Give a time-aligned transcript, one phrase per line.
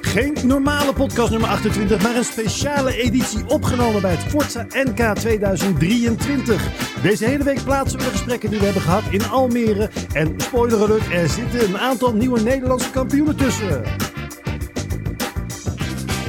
[0.00, 6.68] Geen normale podcast nummer 28, maar een speciale editie opgenomen bij het Forza NK 2023.
[7.02, 9.90] Deze hele week plaatsen we de gesprekken die we hebben gehad in Almere.
[10.12, 13.82] En spoiler alert, er zitten een aantal nieuwe Nederlandse kampioenen tussen.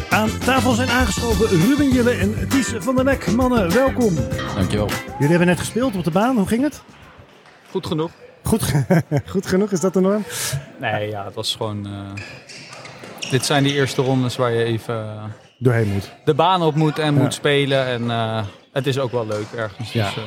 [0.09, 3.31] Aan tafel zijn aangeschoven Ruben Jille en Ties van der Nek.
[3.31, 4.15] Mannen, welkom.
[4.55, 4.89] Dankjewel.
[5.05, 6.35] Jullie hebben net gespeeld op de baan.
[6.37, 6.81] Hoe ging het?
[7.71, 8.11] Goed genoeg.
[8.61, 8.83] Goed,
[9.31, 10.23] goed genoeg, is dat de norm?
[10.79, 11.85] Nee, ja, het was gewoon...
[11.85, 12.21] eh,
[13.31, 15.23] dit zijn die eerste rondes waar je even eh,
[15.57, 16.11] Doorheen moet.
[16.25, 17.21] de baan op moet en Ja.
[17.21, 17.85] moet spelen.
[17.85, 19.91] En eh, het is ook wel leuk ergens.
[19.91, 20.03] Ja.
[20.05, 20.23] Dus, eh,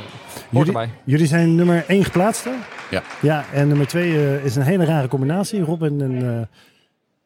[0.51, 2.51] Jullie, jullie zijn nummer 1 geplaatst hè?
[2.91, 3.03] Ja.
[3.21, 5.61] Ja, en nummer 2 is een hele rare combinatie.
[5.63, 6.49] Robin en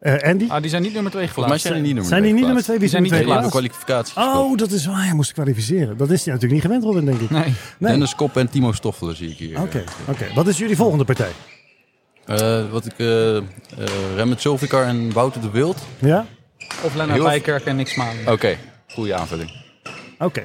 [0.02, 0.47] eh, eh, Andy.
[0.48, 2.45] Ah, die zijn niet nummer 2 Volgens mij zijn die niet nummer zijn die niet
[2.45, 2.91] nummer twee 2?
[2.91, 3.33] Wie Die zijn niet 2?
[3.33, 4.16] Hebben kwalificatie.
[4.16, 5.05] Oh, dat is waar.
[5.05, 5.97] Hij moest kwalificeren.
[5.97, 7.30] Dat is hij natuurlijk niet gewend, Robin, denk ik.
[7.30, 7.43] Nee.
[7.79, 7.91] Nee.
[7.91, 9.60] Dennis Kop en Timo Stoffelen zie ik hier.
[9.60, 10.27] Oké, oké.
[10.34, 11.30] Wat is jullie volgende partij?
[12.27, 12.93] Eh, wat ik...
[12.96, 13.45] eh eh
[14.15, 15.79] Remmet Zulfikar en Wouter de Wild.
[15.98, 16.27] Ja?
[16.82, 18.29] Of Lennart Bijkerk en niks Smaling.
[18.29, 18.57] Oké,
[18.88, 19.51] goede aanvulling.
[20.19, 20.43] Oké.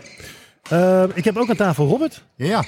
[0.70, 2.24] Eh, ik heb ook aan tafel Robert.
[2.36, 2.64] Ja.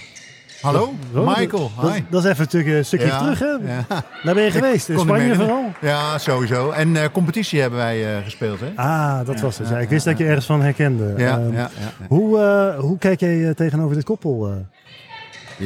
[0.61, 1.71] Hallo, Michael.
[1.81, 2.01] Dat, Hi.
[2.09, 3.45] dat is even een stukje, een stukje Ja, terug, hè?
[3.45, 3.85] ja.
[4.23, 4.89] Daar ben je geweest.
[4.89, 5.71] In Spanje vooral.
[5.81, 6.69] Ja, sowieso.
[6.71, 8.67] En eh, competitie hebben wij eh, gespeeld, hè?
[8.75, 9.69] Ah, dat was het.
[9.69, 11.13] Ja, ik wist dat je ergens van herkende.
[11.13, 11.65] Ehm.
[12.07, 14.47] Hoe, eh, hoe kijk jij eh, tegenover dit koppel?
[14.47, 14.53] eh?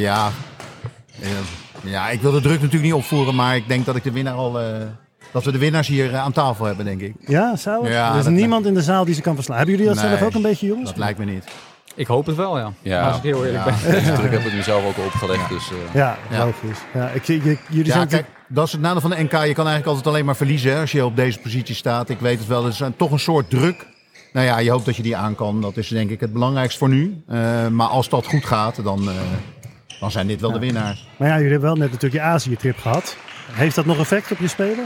[0.01, 0.29] Ja.
[1.21, 1.29] Eh,
[1.83, 4.33] ja, ik wil de druk natuurlijk niet opvoeren, maar ik denk dat ik de winnaar
[4.33, 4.59] al...
[4.61, 4.65] eh,
[5.31, 7.13] dat we de winnaars hier eh, aan tafel hebben, denk ik.
[7.19, 7.93] Ja, zou het?
[7.95, 9.57] Er is niemand in de zaal die ze kan verslaan.
[9.57, 10.09] Hebben jullie dat Nee.
[10.17, 10.89] zelf ook een beetje, jongens?
[10.89, 11.43] Dat lijkt me niet.
[11.95, 12.71] Ik hoop het wel, ja.
[12.81, 13.07] Ja.
[13.07, 13.71] Als ik heel eerlijk Ja.
[13.83, 13.91] ben.
[13.99, 15.49] Deze druk heb ik mezelf ook al opgelegd.
[15.49, 16.45] Dus, eh, Ja, Ja.
[16.45, 16.79] logisch.
[16.93, 19.31] Ja, ik zie, je, jullie Ja, zijn kijk, dat is het nadeel van de NK.
[19.31, 22.09] Je kan eigenlijk altijd alleen maar verliezen hè, als je op deze positie staat.
[22.09, 23.85] Ik weet het wel, het is een- toch een soort druk.
[24.33, 25.61] Nou ja, je hoopt dat je die aan kan.
[25.61, 27.23] Dat is denk ik het belangrijkste voor nu.
[27.27, 29.15] Eh, maar als dat goed gaat, dan, eh,
[29.99, 31.07] dan zijn dit wel de winnaars.
[31.17, 33.15] Maar ja, jullie hebben wel net natuurlijk je Azië-trip gehad.
[33.51, 34.85] Heeft dat nog effect op je spelen?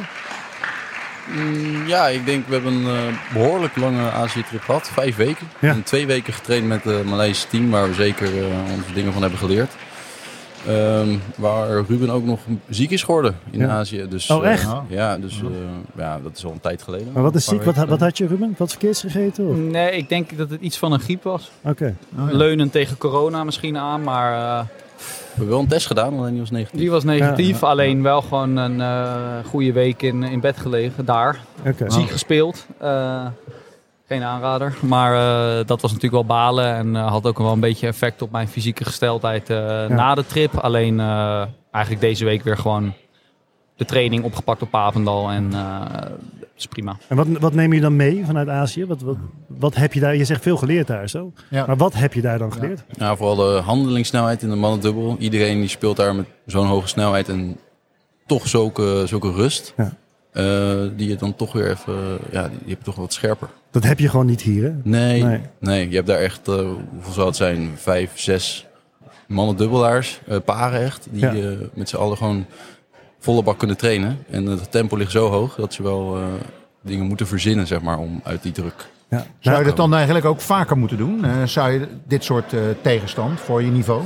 [1.36, 4.90] Mm, ja, ik denk we hebben een eh, behoorlijk lange Azië-trip gehad.
[4.94, 5.48] Vijf weken.
[5.60, 5.70] Ja.
[5.70, 7.70] En twee weken getraind met het Maleisische team.
[7.70, 8.44] Waar we zeker eh,
[8.78, 9.72] onze dingen van hebben geleerd.
[10.68, 12.40] Ehm, waar Ruben ook nog
[12.70, 13.68] ziek is geworden in Ja.
[13.68, 14.06] Azië.
[14.10, 14.68] Dus, Oh, eh, echt?
[14.88, 15.48] ja, dus eh,
[15.98, 17.08] ja, dat is al een tijd geleden.
[17.14, 17.64] Maar wat is ziek?
[17.64, 18.56] Wat, wat had je, Ruben?
[18.58, 19.48] Wat verkeerds gegeten?
[19.48, 19.56] of?
[19.56, 21.52] Nee, ik denk dat het iets van een griep was.
[21.62, 21.96] Oké.
[22.16, 24.66] Leunend tegen corona misschien aan, maar eh,
[24.98, 25.04] We
[25.34, 26.80] hebben wel een test gedaan, alleen die was negatief.
[26.80, 27.60] die was negatief.
[27.62, 27.72] Ja, ja.
[27.72, 31.40] Alleen wel gewoon een eh, goede week in, in bed gelegen, daar.
[31.66, 31.92] Oké.
[31.92, 32.66] Ziek gespeeld.
[32.80, 33.26] Eh,
[34.08, 34.76] geen aanrader.
[34.82, 36.74] Maar eh, dat was natuurlijk wel balen.
[36.76, 40.26] En eh, had ook wel een beetje effect op mijn fysieke gesteldheid eh, na de
[40.26, 40.56] trip.
[40.58, 41.42] Alleen eh,
[41.72, 42.94] eigenlijk deze week weer gewoon
[43.76, 45.30] de training opgepakt op Papendal.
[45.30, 45.82] En eh,
[46.58, 46.98] is prima.
[47.08, 48.86] En wat, wat neem je dan mee vanuit Azië?
[48.86, 50.16] Wat, wat, wat heb je daar?
[50.16, 51.32] Je zegt veel geleerd daar zo.
[51.50, 51.66] Ja.
[51.66, 52.84] Maar wat heb je daar dan geleerd?
[52.98, 55.16] Ja, vooral de handelingssnelheid in de mannendubbel.
[55.20, 57.58] Iedereen die speelt daar met zo'n hoge snelheid en
[58.26, 59.74] toch zulke, zulke rust.
[59.78, 59.94] Ja.
[60.32, 60.44] Eh,
[60.96, 63.50] die je dan toch weer even, ja, die, heb je toch wat scherper.
[63.72, 64.72] Dat heb je gewoon niet hier, hè?
[64.84, 65.42] Nee, Nee.
[65.60, 65.90] nee.
[65.90, 66.56] je hebt daar echt, eh,
[66.94, 67.72] hoeveel zou het zijn?
[67.76, 68.66] Vijf, zes
[69.28, 71.08] mannen-dubbelaars, eh, paren echt.
[71.12, 71.34] Die Ja.
[71.34, 72.46] eh, met z'n allen gewoon
[73.20, 74.26] volle bak kunnen trainen.
[74.30, 76.24] En het tempo ligt zo hoog dat ze wel eh,
[76.82, 78.90] dingen moeten verzinnen, zeg maar, om uit die druk.
[79.10, 79.26] Ja.
[79.40, 81.26] Zou je dat dan eigenlijk ook vaker moeten doen?
[81.26, 84.04] Eh, zou je dit soort eh, tegenstand voor je niveau?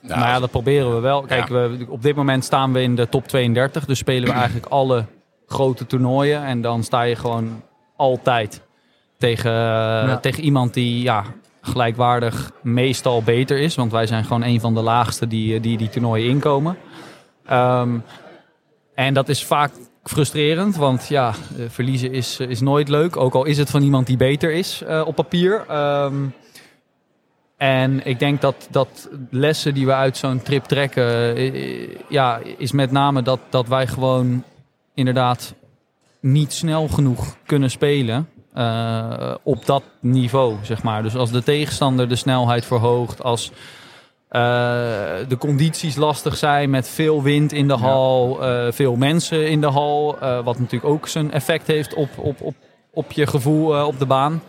[0.00, 1.22] Ja, nou ja, dat proberen we wel.
[1.22, 3.84] Kijk, we, op dit moment staan we in de top 32.
[3.84, 5.04] Dus spelen we eigenlijk alle
[5.46, 6.44] grote toernooien.
[6.44, 7.62] En dan sta je gewoon
[7.96, 8.60] altijd
[9.18, 11.24] tegen, tegen iemand die ja,
[11.60, 13.74] gelijkwaardig meestal beter is.
[13.74, 16.76] Want wij zijn gewoon een van de laagste die die, die toernooien inkomen.
[17.46, 17.98] Ehm,
[18.94, 23.16] en dat is vaak frustrerend, want ja, eh, verliezen is, is nooit leuk.
[23.16, 25.64] Ook al is het van iemand die beter is eh, op papier.
[25.68, 26.24] Ehm,
[27.56, 32.72] en ik denk dat, dat lessen die we uit zo'n trip trekken, eh, ja, is
[32.72, 34.44] met name dat, dat wij gewoon
[34.94, 35.54] inderdaad
[36.20, 41.02] niet snel genoeg kunnen spelen eh, op dat niveau, zeg maar.
[41.02, 43.56] Dus als de tegenstander de snelheid verhoogt, als eh,
[44.28, 49.66] de condities lastig zijn met veel wind in de hal, eh, veel mensen in de
[49.66, 52.54] hal, eh, wat natuurlijk ook zijn effect heeft op, op, op,
[52.90, 54.42] op je gevoel eh, op de baan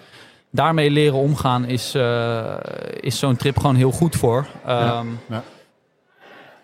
[0.51, 2.53] daarmee leren omgaan is, eh,
[2.99, 4.45] is zo'n trip gewoon heel goed voor.
[4.65, 5.43] Ehm, ja.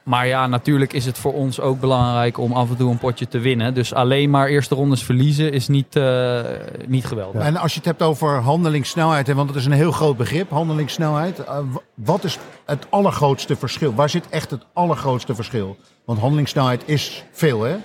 [0.04, 3.28] Maar ja, natuurlijk is het voor ons ook belangrijk om af en toe een potje
[3.28, 3.74] te winnen.
[3.74, 6.40] Dus alleen maar eerste rondes verliezen is niet, eh,
[6.88, 7.42] niet geweldig.
[7.42, 11.40] En als je het hebt over handelingssnelheid, want het is een heel groot begrip, handelingssnelheid.
[11.44, 11.58] eh,
[11.94, 13.94] wat is het allergrootste verschil?
[13.94, 15.78] Waar zit echt het allergrootste verschil?
[16.06, 17.76] Want handelingssnelheid is veel, hè?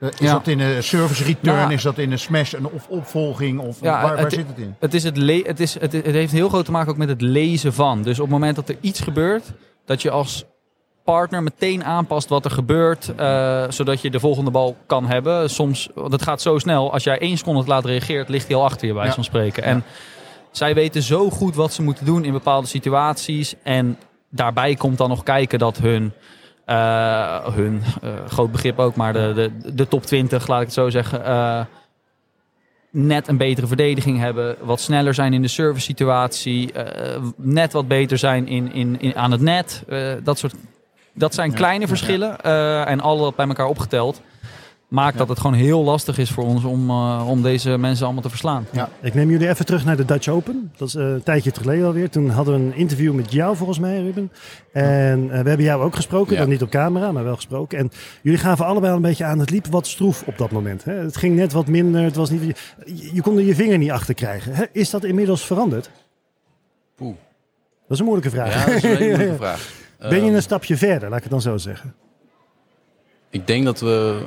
[0.00, 0.32] Eh, Is Ja.
[0.32, 1.56] dat in een service return?
[1.56, 3.60] Nou, is dat in een smash een of opvolging?
[3.60, 4.74] Of Ja, waar, waar het- zit het in?
[4.78, 7.08] Het, is het, le- het, is, het, het heeft heel groot te maken ook met
[7.08, 8.02] het lezen van.
[8.02, 9.52] Dus op het moment dat er iets gebeurt,
[9.84, 10.44] dat je als
[11.12, 15.50] partner meteen aanpast wat er gebeurt, uh, zodat je de volgende bal kan hebben.
[15.50, 18.56] Soms, want het gaat zo snel, als jij één seconde te laat reageert, ligt hij
[18.56, 19.22] al achter je bij ja.
[19.22, 19.62] spreken.
[19.62, 19.84] En
[20.50, 23.54] zij weten zo goed wat ze moeten doen in bepaalde situaties.
[23.62, 26.12] En daarbij komt dan nog kijken dat hun,
[26.66, 30.74] uh, hun uh, groot begrip ook, maar de, de, de top 20, laat ik het
[30.74, 31.68] zo zeggen,
[32.90, 36.72] net een betere verdediging hebben, wat sneller zijn in de service situatie,
[37.36, 39.84] net wat beter zijn in, in, in, aan het net.
[40.22, 40.54] dat, soort,
[41.18, 42.40] dat zijn kleine verschillen
[42.86, 44.22] en alle bij elkaar opgeteld
[44.88, 48.22] maakt dat het gewoon heel lastig is voor ons om, uh, om deze mensen allemaal
[48.22, 48.66] te verslaan.
[48.70, 48.88] Ja.
[49.00, 50.72] Ik neem jullie even terug naar de Dutch Open.
[50.76, 52.10] Dat is uh, een tijdje geleden alweer.
[52.10, 54.32] Toen hadden we een interview met jou volgens mij, Ruben.
[54.72, 56.32] En uh, we hebben jou ook gesproken.
[56.32, 56.40] Ja.
[56.40, 57.78] Dan niet op camera, maar wel gesproken.
[57.78, 57.90] En
[58.22, 59.38] jullie gaven allebei een beetje aan.
[59.38, 60.84] Het liep wat stroef op dat moment.
[60.84, 60.92] Hè?
[60.92, 62.02] Het ging net wat minder.
[62.02, 64.54] Het was niet, je, je kon er je vinger niet achter krijgen.
[64.54, 64.64] Hè?
[64.72, 65.90] Is dat inmiddels veranderd?
[67.00, 67.16] Oeh.
[67.82, 68.54] Dat is een moeilijke vraag.
[68.54, 69.86] Ja, dat is een hele moeilijke vraag.
[69.98, 71.94] Ben je een stapje verder, laat ik het dan zo zeggen?
[73.30, 74.22] Ik denk dat we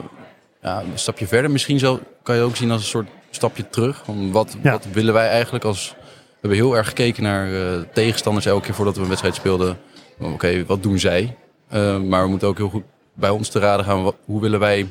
[0.61, 1.51] ja, een stapje verder.
[1.51, 4.01] Misschien zo kan je ook zien als een soort stapje terug.
[4.05, 4.71] Van wat, ja.
[4.71, 5.95] wat willen wij eigenlijk als...
[5.99, 9.77] We hebben heel erg gekeken naar uh, tegenstanders elke keer voordat we een wedstrijd speelden.
[10.19, 11.37] Oké, okay, wat doen zij?
[11.73, 12.83] Uh, maar we moeten ook heel goed
[13.13, 14.03] bij ons te raden gaan.
[14.03, 14.87] Wat, hoe willen wij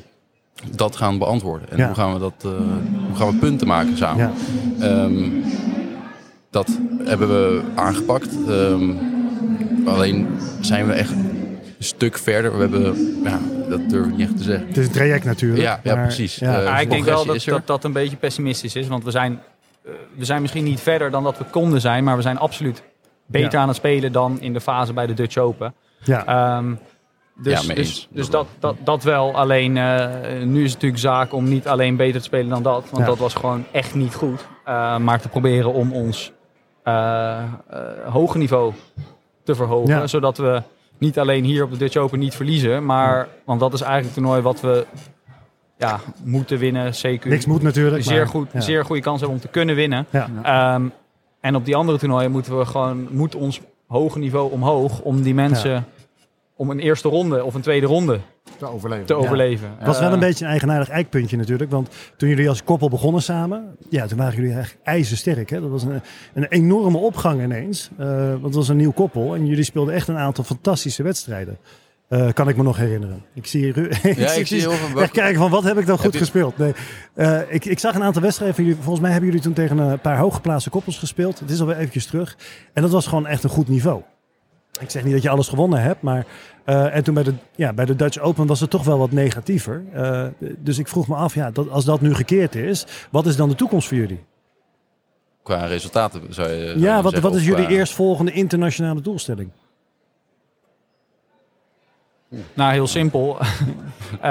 [0.75, 1.69] dat gaan beantwoorden?
[1.69, 1.85] En ja.
[1.85, 2.51] hoe, gaan we dat, uh,
[3.07, 4.33] hoe gaan we punten maken samen?
[4.77, 5.03] Ja.
[5.03, 5.43] Um,
[6.49, 8.35] dat hebben we aangepakt.
[8.47, 9.10] Um,
[9.85, 10.27] alleen
[10.61, 11.41] zijn we echt een
[11.79, 12.53] stuk verder.
[12.53, 13.39] We hebben, ja,
[13.69, 14.67] dat durf ik niet echt te zeggen.
[14.67, 15.61] Het is een traject natuurlijk.
[15.61, 16.35] Ja, ja precies.
[16.35, 16.75] Ja.
[16.75, 18.87] Uh, ik denk wel dat, dat dat een beetje pessimistisch is.
[18.87, 19.41] Want we zijn,
[19.85, 22.03] uh, we zijn misschien niet verder dan dat we konden zijn.
[22.03, 22.83] Maar we zijn absoluut
[23.25, 23.59] beter ja.
[23.59, 25.73] aan het spelen dan in de fase bij de Dutch Open.
[26.03, 26.57] Ja.
[26.57, 26.79] Um,
[27.35, 29.35] dus, ja, dus, dus dat, dat, dat wel.
[29.35, 30.05] Alleen uh,
[30.43, 32.83] nu is het natuurlijk zaak om niet alleen beter te spelen dan dat.
[32.89, 33.05] Want ja.
[33.05, 34.45] dat was gewoon echt niet goed.
[34.99, 36.31] maar te proberen om ons
[38.05, 38.73] hoge niveau
[39.43, 40.09] te verhogen.
[40.09, 40.61] Zodat we
[40.97, 42.85] niet alleen hier op de Dutch Open niet verliezen.
[42.85, 44.85] Maar, want dat is eigenlijk het toernooi wat we
[45.77, 46.93] ja, moeten winnen.
[46.93, 47.23] CQ.
[47.25, 48.03] Niks moet natuurlijk.
[48.03, 48.61] Zeer, maar, goed, ja.
[48.61, 50.05] zeer goede kans hebben om te kunnen winnen.
[50.09, 50.75] Ja.
[50.75, 50.91] Um,
[51.39, 55.33] en op die andere toernooien moeten we gewoon, moet ons hoge niveau omhoog om die
[55.33, 55.85] mensen.
[56.61, 58.19] Om een eerste ronde of een tweede ronde
[58.57, 59.05] te overleven.
[59.05, 59.69] Te overleven.
[59.77, 61.71] Het was wel een beetje een eigenaardig eikpuntje natuurlijk.
[61.71, 65.49] Want toen jullie als koppel begonnen samen, ja, toen waren jullie echt ijzersterk.
[65.49, 65.61] Hè?
[65.61, 66.01] Dat was een,
[66.33, 67.89] een enorme opgang ineens.
[67.99, 71.57] Uh, want het was een nieuw koppel en jullie speelden echt een aantal fantastische wedstrijden.
[72.09, 73.25] Uh, kan ik me nog herinneren.
[73.33, 75.01] Ik zie, Ru ja, ik, ik zie heel veel...
[75.01, 76.57] echt kijken van wat heb ik dan goed gespeeld.
[76.57, 76.73] Nee,
[77.15, 78.79] uh, ik, ik zag een aantal wedstrijden van jullie.
[78.79, 81.39] Volgens mij hebben jullie toen tegen een paar hooggeplaatste koppels gespeeld.
[81.39, 82.37] Het is alweer eventjes terug.
[82.73, 84.01] En dat was gewoon echt een goed niveau.
[84.81, 86.25] Ik zeg niet dat je alles gewonnen hebt, maar
[86.65, 89.11] uh, en toen bij de, ja, bij de Dutch Open was het toch wel wat
[89.11, 89.83] negatiever.
[89.95, 90.25] Uh,
[90.57, 93.49] dus ik vroeg me af, ja, dat, als dat nu gekeerd is, wat is dan
[93.49, 94.23] de toekomst voor jullie?
[95.43, 96.65] Qua resultaten zou je.
[96.65, 99.49] Zou ja, wat, zeggen, wat is jullie qua- eerstvolgende internationale doelstelling?
[102.53, 103.37] Nou, heel simpel.
[103.39, 103.47] uh,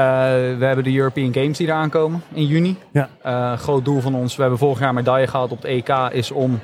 [0.61, 2.76] we hebben de European Games die eraan komen in juni.
[2.93, 3.08] Ja.
[3.26, 6.31] Uh, groot doel van ons, we hebben vorig jaar medaille gehaald op het EK, is
[6.31, 6.61] om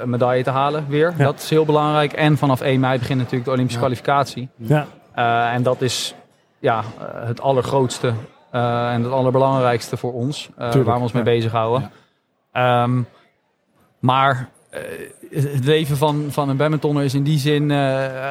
[0.00, 1.14] een medaille te halen weer.
[1.18, 1.24] Ja.
[1.24, 2.12] Dat is heel belangrijk.
[2.12, 3.86] En vanaf 1 mei begint natuurlijk de Olympische Ja.
[3.86, 4.48] kwalificatie.
[4.56, 4.86] Ja,
[5.18, 6.14] Uh, en dat is
[6.58, 8.12] ja, uh, het allergrootste
[8.54, 10.48] uh, en het allerbelangrijkste voor ons.
[10.58, 11.30] uh, Tuurlijk, waar we ons mee ja.
[11.30, 11.90] bezighouden.
[12.52, 13.06] Um,
[14.00, 14.80] maar uh,
[15.30, 17.70] het leven van, van een badmintonner is in die zin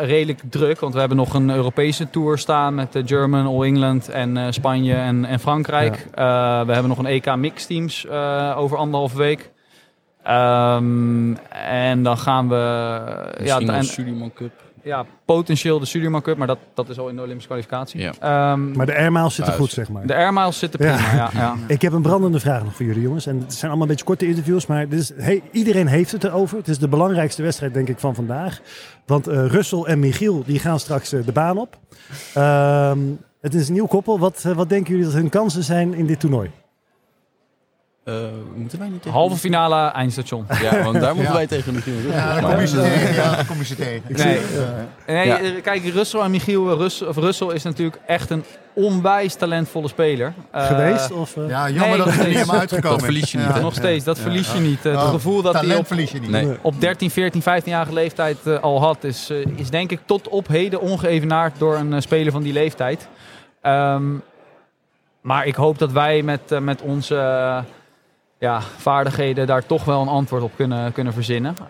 [0.02, 0.80] redelijk druk.
[0.80, 4.96] Want we hebben nog een Europese tour staan met de German, All England en Spanje
[4.96, 6.08] en, en Frankrijk.
[6.16, 6.22] We
[6.72, 9.52] hebben nog een EK Mix Teams uh, over anderhalve week.
[10.28, 12.56] Um, en dan gaan we...
[12.56, 14.52] ja, Misschien een Suleiman Cup.
[14.84, 18.02] ja, potentieel de Sudirman Cup, maar dat, dat is al in de Olympische kwalificatie.
[18.02, 18.52] Ja.
[18.52, 20.08] Um, maar de airmiles zitten goed, zeg maar.
[20.08, 21.14] de air miles zitten prima, Ja.
[21.16, 21.30] ja.
[21.34, 23.26] ja, Ik heb een brandende vraag nog voor jullie jongens.
[23.26, 26.24] En het zijn allemaal een beetje korte interviews, maar dit is, hey, iedereen heeft het
[26.24, 26.58] erover.
[26.58, 28.60] Het is de belangrijkste wedstrijd denk ik van vandaag.
[29.06, 31.78] Want uh, Russell en Michiel die gaan straks uh, de baan op.
[32.38, 34.20] Um, het is een nieuw koppel.
[34.20, 36.52] Wat, uh, wat denken jullie dat hun kansen zijn in dit toernooi?
[38.10, 38.16] Uh,
[38.56, 40.46] moeten wij niet tegen Halve finale eindstation.
[40.62, 41.38] Ja, want daar moeten Ja.
[41.38, 41.94] wij tegen Michiel.
[42.12, 43.14] Ja, daar kom je ze tegen.
[43.14, 44.02] Ja, kom je ze tegen.
[44.08, 45.40] Nee, Eh, nee Ja.
[45.40, 50.34] eh, kijk, Russell en Michiel, Rus, of Russell is natuurlijk echt een onwijs talentvolle speler.
[50.56, 51.12] Uh, Geweest?
[51.12, 51.50] Of, uh...
[51.50, 53.60] ja, jammer Nee, dat het er niet helemaal uitgekomen Dat verlies je niet, Ja.
[53.60, 54.22] Nog steeds, dat Ja.
[54.24, 54.84] verlies je niet.
[54.84, 56.30] Het Oh, gevoel dat hij Talent op, verlies je niet.
[56.30, 56.58] Nee.
[56.62, 60.48] op 13, 14, 15-jarige leeftijd uh, al had, is, uh, is denk ik tot op
[60.48, 63.08] heden ongeëvenaard door een uh, speler van die leeftijd.
[63.64, 64.22] Um,
[65.22, 67.58] maar ik hoop dat wij met, uh, met onze uh,
[68.40, 71.56] ja, vaardigheden daar toch wel een antwoord op kunnen, kunnen verzinnen.
[71.62, 71.68] Uh,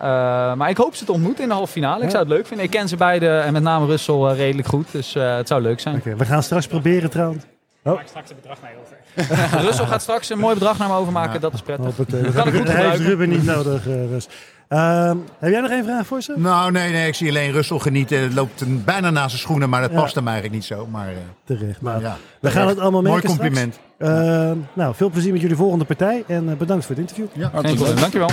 [0.53, 2.03] maar ik hoop ze te ontmoeten in de halve finale.
[2.03, 2.65] Ik zou het leuk vinden.
[2.65, 4.91] Ik ken ze beiden en met name Russell uh, redelijk goed.
[4.91, 5.95] Dus uh, het zou leuk zijn.
[5.95, 7.43] Oké, we gaan straks proberen trouwens.
[7.83, 7.93] oh.
[7.93, 8.97] maak straks een bedrag mee over.
[9.67, 11.95] Russell gaat straks een mooi bedrag naar me overmaken, dat is prettig.
[11.95, 14.27] Dat kan ik goed Hij heeft Ruben niet nodig, uh, Rus.
[14.69, 16.33] Uh, heb jij nog één vraag voor ze?
[16.35, 18.21] Nou, nee, nee, ik zie alleen Russell genieten.
[18.21, 20.87] Het loopt bijna naast zijn schoenen, maar dat past hem eigenlijk niet zo.
[20.87, 21.79] Maar, uh, Terecht.
[21.81, 23.79] Ja, we gaan het allemaal merken Mooi compliment.
[23.97, 27.27] Uh, nou, veel plezier met jullie volgende partij en bedankt voor het interview.
[27.33, 27.51] Ja,
[27.95, 28.29] Dankjewel.